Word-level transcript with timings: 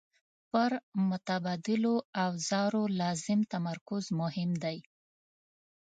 پر 0.49 0.71
متبادلو 1.09 1.95
اوزارو 2.25 2.83
لازم 3.01 3.39
تمرکز 3.51 4.03
مهم 4.21 4.51
دی. 4.63 4.77